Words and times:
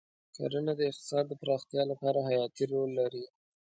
کرنه 0.35 0.73
د 0.79 0.81
اقتصاد 0.89 1.25
د 1.29 1.33
پراختیا 1.41 1.83
لپاره 1.91 2.25
حیاتي 2.29 2.63
رول 2.71 2.89
لري. 2.99 3.25